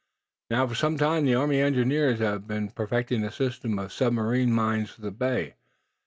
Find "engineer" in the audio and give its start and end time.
1.61-2.09